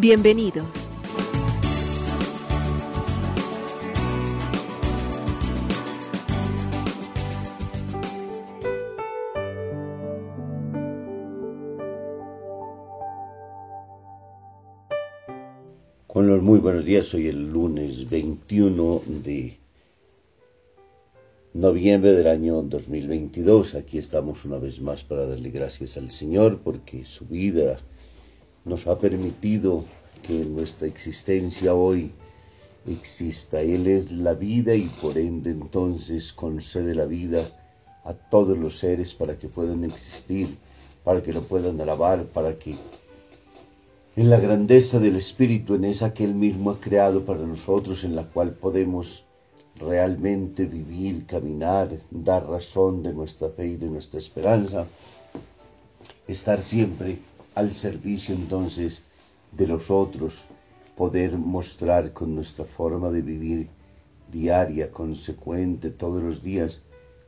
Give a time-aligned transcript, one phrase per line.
[0.00, 0.64] Bienvenidos.
[16.06, 19.56] Con los muy buenos días, hoy el lunes 21 de
[21.54, 23.74] noviembre del año 2022.
[23.74, 27.78] Aquí estamos una vez más para darle gracias al Señor porque su vida
[28.64, 29.84] nos ha permitido
[30.22, 32.12] que nuestra existencia hoy
[32.86, 33.60] exista.
[33.60, 37.42] Él es la vida y por ende entonces concede la vida
[38.04, 40.48] a todos los seres para que puedan existir,
[41.04, 42.76] para que lo puedan alabar, para que
[44.16, 48.16] en la grandeza del Espíritu, en esa que Él mismo ha creado para nosotros, en
[48.16, 49.24] la cual podemos
[49.78, 54.86] realmente vivir, caminar, dar razón de nuestra fe y de nuestra esperanza,
[56.26, 57.18] estar siempre
[57.58, 59.02] al servicio entonces
[59.50, 60.44] de los otros,
[60.96, 63.68] poder mostrar con nuestra forma de vivir
[64.30, 66.82] diaria, consecuente, todos los días,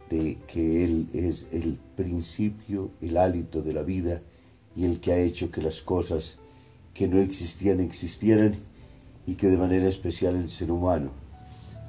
[0.08, 4.22] de que Él es el principio, el hálito de la vida
[4.76, 6.38] y el que ha hecho que las cosas
[6.94, 8.54] que no existían existieran
[9.26, 11.10] y que de manera especial el ser humano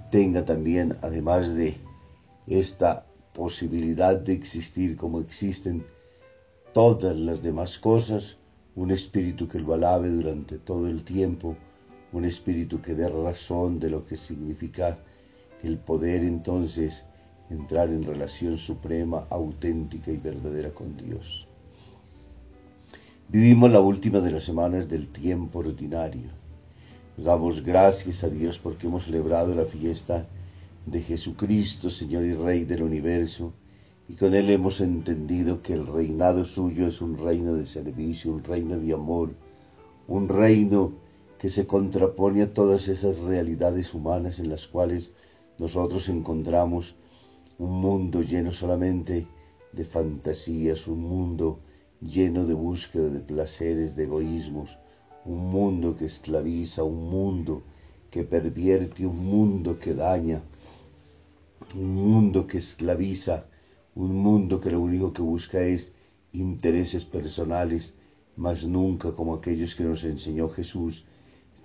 [0.09, 1.75] tenga también, además de
[2.47, 3.05] esta
[3.35, 5.83] posibilidad de existir como existen
[6.73, 8.37] todas las demás cosas,
[8.75, 11.55] un espíritu que lo alabe durante todo el tiempo,
[12.13, 14.97] un espíritu que dé razón de lo que significa
[15.63, 17.05] el poder entonces
[17.49, 21.47] entrar en relación suprema, auténtica y verdadera con Dios.
[23.27, 26.29] Vivimos la última de las semanas del tiempo ordinario.
[27.17, 30.25] Damos gracias a Dios porque hemos celebrado la fiesta
[30.85, 33.53] de Jesucristo, Señor y Rey del universo,
[34.11, 38.43] y con Él hemos entendido que el reinado suyo es un reino de servicio, un
[38.43, 39.29] reino de amor,
[40.05, 40.91] un reino
[41.39, 45.13] que se contrapone a todas esas realidades humanas en las cuales
[45.57, 46.97] nosotros encontramos
[47.57, 49.27] un mundo lleno solamente
[49.71, 51.61] de fantasías, un mundo
[52.01, 54.77] lleno de búsqueda de placeres, de egoísmos,
[55.23, 57.63] un mundo que esclaviza, un mundo
[58.09, 60.41] que pervierte, un mundo que daña,
[61.75, 63.45] un mundo que esclaviza,
[63.95, 65.95] un mundo que lo único que busca es
[66.31, 67.93] intereses personales,
[68.37, 71.05] mas nunca como aquellos que nos enseñó Jesús,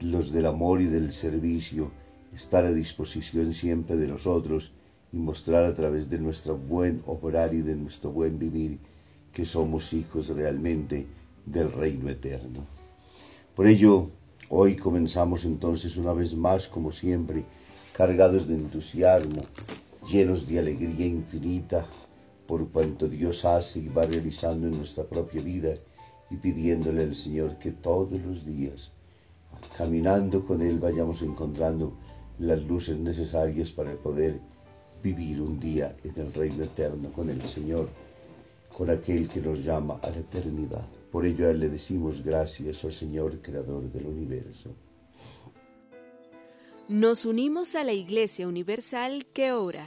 [0.01, 1.91] los del amor y del servicio,
[2.35, 4.73] estar a disposición siempre de nosotros
[5.13, 8.79] y mostrar a través de nuestro buen obrar y de nuestro buen vivir
[9.33, 11.07] que somos hijos realmente
[11.47, 12.61] del reino eterno.
[13.55, 14.11] Por ello,
[14.49, 17.45] hoy comenzamos entonces una vez más, como siempre,
[17.93, 19.43] cargados de entusiasmo,
[20.11, 21.87] llenos de alegría infinita
[22.47, 25.75] por cuanto Dios hace y va realizando en nuestra propia vida
[26.31, 28.93] y pidiéndole al Señor que todos los días,
[29.77, 31.97] caminando con Él, vayamos encontrando
[32.39, 34.41] las luces necesarias para poder
[35.03, 37.89] vivir un día en el reino eterno con el Señor
[38.77, 40.87] con aquel que nos llama a la eternidad.
[41.11, 44.75] Por ello le decimos gracias, oh Señor, Creador del universo.
[46.89, 49.87] Nos unimos a la Iglesia Universal que ora.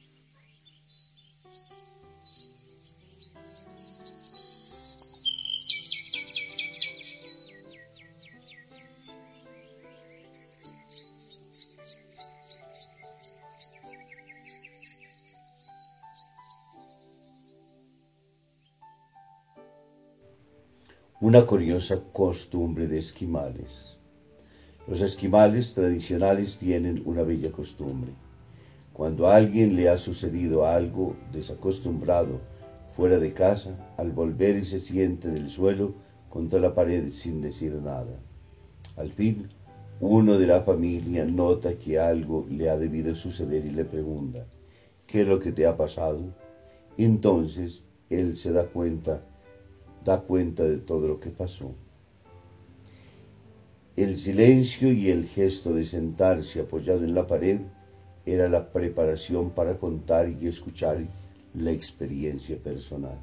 [21.21, 23.95] Una curiosa costumbre de esquimales.
[24.87, 28.11] Los esquimales tradicionales tienen una bella costumbre.
[28.91, 32.41] Cuando a alguien le ha sucedido algo desacostumbrado
[32.87, 35.93] fuera de casa, al volver y se siente del suelo
[36.27, 38.19] contra la pared sin decir nada.
[38.97, 39.47] Al fin,
[39.99, 44.47] uno de la familia nota que algo le ha debido suceder y le pregunta,
[45.05, 46.33] ¿qué es lo que te ha pasado?
[46.97, 49.23] Entonces él se da cuenta,
[50.03, 51.73] da cuenta de todo lo que pasó.
[53.95, 57.59] El silencio y el gesto de sentarse apoyado en la pared
[58.25, 60.97] era la preparación para contar y escuchar
[61.53, 63.19] la experiencia personal.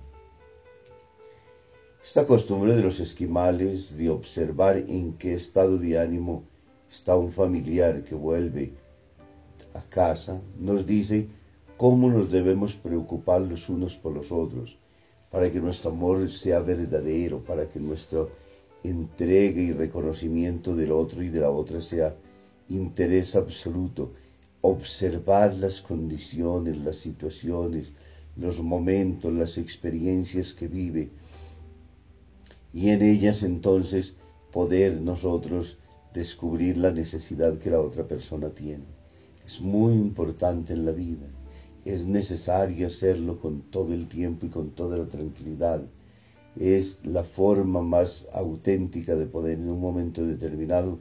[2.04, 6.44] Esta costumbre de los esquimales de observar en qué estado de ánimo
[6.88, 8.72] está un familiar que vuelve
[9.74, 11.28] a casa nos dice
[11.76, 14.78] cómo nos debemos preocupar los unos por los otros
[15.30, 18.26] para que nuestro amor sea verdadero, para que nuestra
[18.82, 22.14] entrega y reconocimiento del otro y de la otra sea
[22.68, 24.12] interés absoluto.
[24.60, 27.92] Observar las condiciones, las situaciones,
[28.36, 31.10] los momentos, las experiencias que vive.
[32.72, 34.14] Y en ellas entonces
[34.52, 35.78] poder nosotros
[36.14, 38.84] descubrir la necesidad que la otra persona tiene.
[39.46, 41.26] Es muy importante en la vida,
[41.88, 45.82] es necesario hacerlo con todo el tiempo y con toda la tranquilidad.
[46.54, 50.98] Es la forma más auténtica de poder en un momento determinado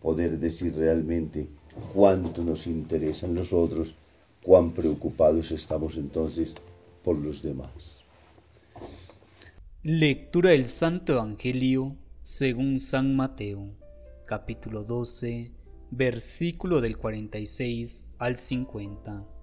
[0.00, 1.48] poder decir realmente
[1.92, 3.96] cuánto nos interesan los otros,
[4.44, 6.54] cuán preocupados estamos entonces
[7.02, 8.04] por los demás.
[9.82, 13.70] Lectura del Santo Evangelio según San Mateo,
[14.24, 15.50] capítulo 12,
[15.90, 19.37] versículo del 46 al 50.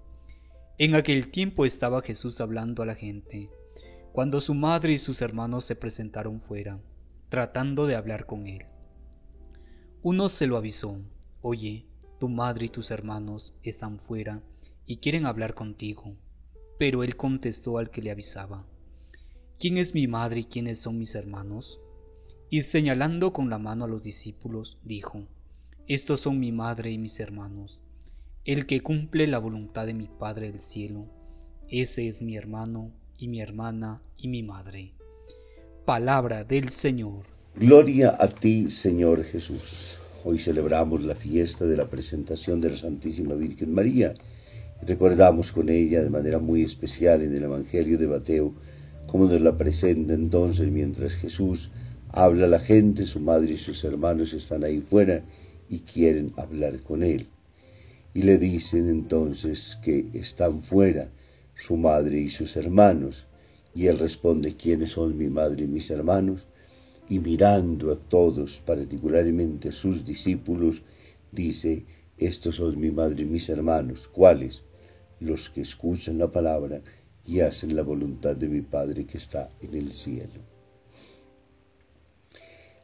[0.78, 3.48] En aquel tiempo estaba Jesús hablando a la gente,
[4.12, 6.82] cuando su madre y sus hermanos se presentaron fuera,
[7.30, 8.66] tratando de hablar con él.
[10.02, 11.00] Uno se lo avisó,
[11.40, 11.86] oye,
[12.20, 14.42] tu madre y tus hermanos están fuera
[14.84, 16.14] y quieren hablar contigo.
[16.78, 18.66] Pero él contestó al que le avisaba,
[19.58, 21.80] ¿quién es mi madre y quiénes son mis hermanos?
[22.50, 25.26] Y señalando con la mano a los discípulos, dijo,
[25.88, 27.80] Estos son mi madre y mis hermanos.
[28.46, 31.06] El que cumple la voluntad de mi Padre del cielo,
[31.68, 34.92] ese es mi hermano y mi hermana y mi madre.
[35.84, 37.24] Palabra del Señor.
[37.56, 39.98] Gloria a ti, Señor Jesús.
[40.24, 44.14] Hoy celebramos la fiesta de la presentación de la Santísima Virgen María
[44.82, 48.54] recordamos con ella de manera muy especial en el Evangelio de Mateo
[49.06, 51.72] cómo nos la presenta entonces mientras Jesús
[52.10, 55.22] habla a la gente, su madre y sus hermanos están ahí fuera
[55.68, 57.26] y quieren hablar con él.
[58.16, 61.10] Y le dicen entonces que están fuera
[61.54, 63.26] su madre y sus hermanos.
[63.74, 66.46] Y él responde, ¿quiénes son mi madre y mis hermanos?
[67.10, 70.84] Y mirando a todos, particularmente a sus discípulos,
[71.30, 71.84] dice,
[72.16, 74.08] estos son mi madre y mis hermanos.
[74.08, 74.62] ¿Cuáles?
[75.20, 76.80] Los que escuchan la palabra
[77.26, 80.40] y hacen la voluntad de mi Padre que está en el cielo.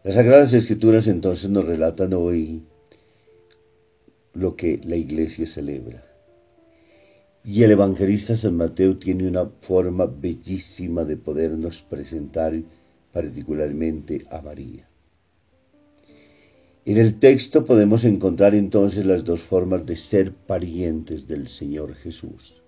[0.04, 2.66] Las Sagradas Escrituras entonces nos relatan hoy
[4.34, 6.02] lo que la iglesia celebra.
[7.44, 12.54] Y el evangelista San Mateo tiene una forma bellísima de podernos presentar
[13.12, 14.88] particularmente a María.
[16.84, 22.62] En el texto podemos encontrar entonces las dos formas de ser parientes del Señor Jesús.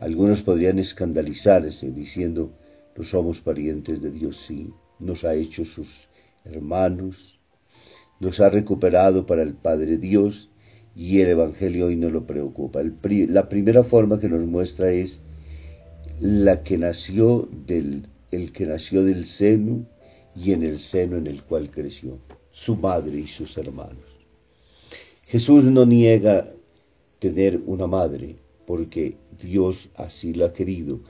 [0.00, 2.52] Algunos podrían escandalizarse diciendo,
[2.96, 6.08] no somos parientes de Dios, sí, nos ha hecho sus
[6.44, 7.40] hermanos,
[8.20, 10.50] nos ha recuperado para el Padre Dios
[10.96, 12.80] y el Evangelio hoy no lo preocupa.
[12.82, 15.22] la primera forma que nos muestra es
[16.20, 19.86] la que nació del, el que nació del seno
[20.36, 22.18] y en el seno en el cual creció
[22.52, 24.26] su madre y sus hermanos.
[25.26, 26.48] Jesús no niega
[27.18, 28.36] tener una madre,
[28.66, 31.00] porque Dios así lo ha querido,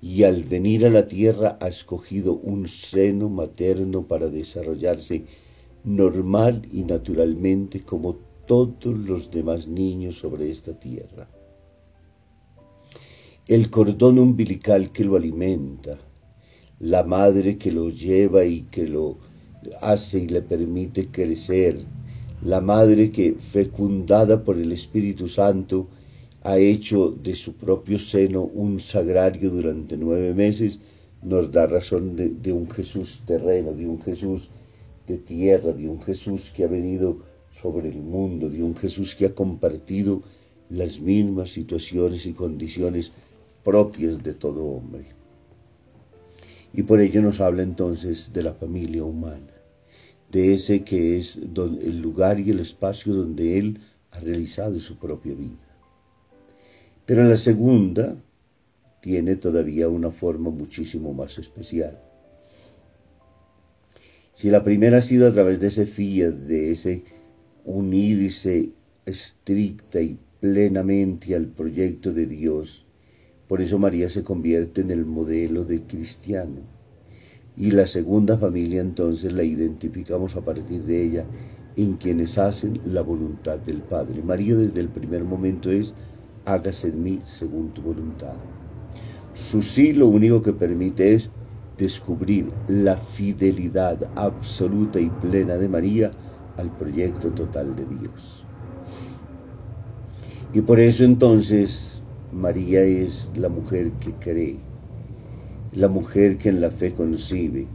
[0.00, 5.24] y al venir a la tierra ha escogido un seno materno para desarrollarse
[5.82, 11.28] normal y naturalmente como todos los demás niños sobre esta tierra.
[13.46, 15.98] El cordón umbilical que lo alimenta,
[16.80, 19.18] la madre que lo lleva y que lo
[19.80, 21.78] hace y le permite crecer.
[22.42, 25.88] La madre que, fecundada por el Espíritu Santo,
[26.42, 30.80] ha hecho de su propio seno un sagrario durante nueve meses,
[31.22, 34.50] nos da razón de, un Jesús terreno, de un Jesús
[35.06, 37.16] de tierra, de un Jesús que ha venido
[37.60, 40.22] sobre el mundo, de un Jesús que ha compartido
[40.68, 43.12] las mismas situaciones y condiciones
[43.62, 45.04] propias de todo hombre.
[46.72, 49.52] Y por ello nos habla entonces de la familia humana,
[50.30, 53.78] de ese que es el lugar y el espacio donde Él
[54.10, 55.78] ha realizado su propia vida.
[57.06, 58.16] Pero la segunda
[59.00, 62.00] tiene todavía una forma muchísimo más especial.
[64.34, 67.04] Si la primera ha sido a través de ese fiat, de ese
[67.64, 68.70] unirse
[69.06, 72.86] estricta y plenamente al proyecto de Dios,
[73.48, 76.60] por eso María se convierte en el modelo de cristiano.
[77.56, 81.24] Y la segunda familia entonces la identificamos a partir de ella
[81.76, 84.22] en quienes hacen la voluntad del Padre.
[84.22, 85.94] María desde el primer momento es,
[86.44, 88.34] hágase en mí según tu voluntad.
[89.34, 91.30] Su sí lo único que permite es
[91.76, 96.12] descubrir la fidelidad absoluta y plena de María
[96.56, 98.44] al proyecto total de Dios.
[100.52, 104.56] Y por eso entonces María es la mujer que cree,
[105.72, 107.66] la mujer que en la fe concibe,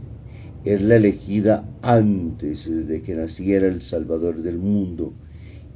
[0.64, 5.12] es la elegida antes de que naciera el Salvador del mundo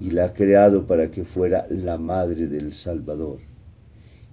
[0.00, 3.38] y la ha creado para que fuera la madre del Salvador.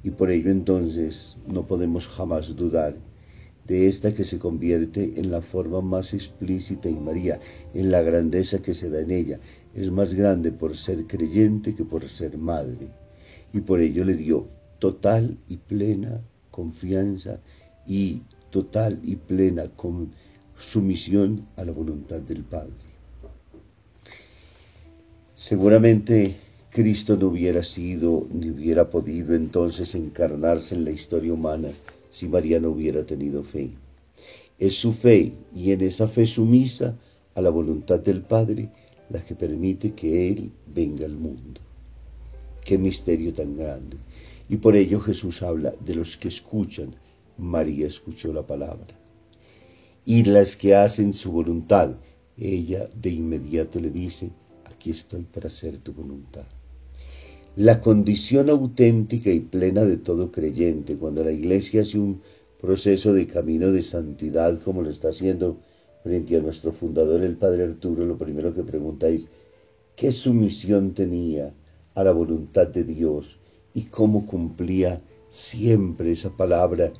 [0.03, 2.95] Y por ello entonces no podemos jamás dudar
[3.67, 7.39] de esta que se convierte en la forma más explícita y María,
[7.73, 9.39] en la grandeza que se da en ella.
[9.73, 12.87] Es más grande por ser creyente que por ser madre.
[13.53, 14.47] Y por ello le dio
[14.79, 17.39] total y plena confianza
[17.87, 19.71] y total y plena
[20.57, 22.73] sumisión a la voluntad del Padre.
[25.35, 26.35] Seguramente
[26.69, 31.69] Cristo no hubiera sido ni hubiera podido entonces encarnarse en la historia humana
[32.11, 33.71] si María no hubiera tenido fe.
[34.59, 36.95] Es su fe y en esa fe sumisa
[37.33, 38.69] a la voluntad del Padre
[39.09, 41.59] la que permite que Él venga al mundo.
[42.63, 43.97] Qué misterio tan grande.
[44.49, 46.93] Y por ello Jesús habla de los que escuchan.
[47.37, 48.99] María escuchó la palabra.
[50.05, 51.97] Y las que hacen su voluntad.
[52.37, 54.31] Ella de inmediato le dice,
[54.65, 56.45] aquí estoy para hacer tu voluntad.
[57.57, 62.21] La condición auténtica y plena de todo creyente, cuando la iglesia hace un
[62.61, 65.57] proceso de camino de santidad como lo está haciendo
[66.01, 69.27] frente a nuestro fundador, el Padre Arturo, lo primero que pregunta es,
[69.97, 71.53] ¿qué sumisión tenía
[71.93, 73.39] a la voluntad de Dios
[73.73, 76.93] y cómo cumplía siempre esa palabra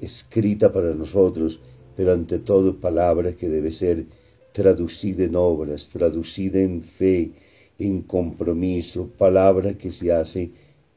[0.00, 1.60] escrita para nosotros,
[1.96, 4.04] pero ante todo palabra que debe ser
[4.52, 7.32] traducida en obras, traducida en fe,
[7.78, 10.52] en compromiso, palabra que se hace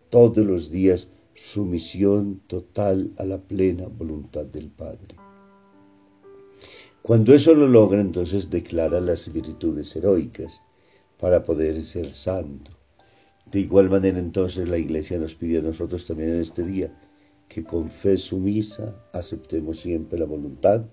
[0.10, 5.16] todos los días, sumisión total a la plena voluntad del Padre.
[7.02, 10.62] Cuando eso lo logra, entonces declara las virtudes heroicas
[11.20, 12.72] para poder ser santo.
[13.52, 16.94] De igual manera, entonces, la Iglesia nos pide a nosotros también en este día
[17.48, 20.86] que con fe sumisa aceptemos siempre la voluntad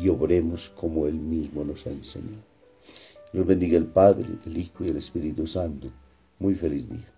[0.00, 2.45] y obremos como Él mismo nos ha enseñado.
[3.32, 5.88] Los bendiga el Padre, el Hijo y el Espíritu Santo.
[6.38, 7.15] Muy feliz día.